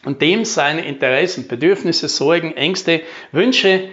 und 0.05 0.21
dem 0.21 0.45
seine 0.45 0.87
Interessen, 0.87 1.49
Bedürfnisse, 1.49 2.09
Sorgen, 2.09 2.57
Ängste, 2.57 3.01
Wünsche 3.33 3.89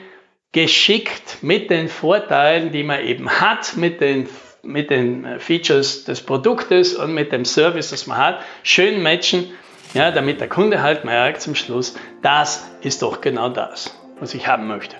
geschickt 0.52 1.38
mit 1.42 1.70
den 1.70 1.88
Vorteilen, 1.88 2.74
die 2.74 2.84
man 2.84 3.02
eben 3.02 3.30
hat, 3.30 3.78
mit 3.78 4.02
den, 4.02 4.28
mit 4.62 4.90
den 4.90 5.40
Features 5.40 6.04
des 6.04 6.22
Produktes 6.22 6.96
und 6.96 7.14
mit 7.14 7.32
dem 7.32 7.46
Service, 7.46 7.92
das 7.92 8.08
man 8.08 8.18
hat, 8.18 8.40
schön 8.64 9.02
matchen, 9.02 9.52
ja, 9.96 10.12
damit 10.12 10.42
der 10.42 10.50
Kunde 10.50 10.82
halt 10.82 11.06
merkt 11.06 11.42
zum 11.42 11.56
Schluss, 11.56 11.96
das 12.22 12.70
ist 12.82 13.02
doch 13.02 13.22
genau 13.22 13.50
das, 13.50 13.98
was 14.20 14.34
ich 14.34 14.46
haben 14.46 14.68
möchte. 14.68 14.98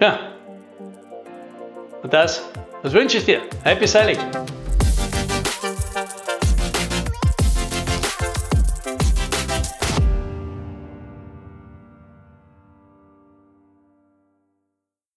Ja. 0.00 0.18
Und 2.02 2.14
das, 2.14 2.48
das 2.82 2.92
wünsche 2.92 3.18
ich 3.18 3.24
dir. 3.24 3.40
Happy 3.64 3.86
Selling! 3.86 4.18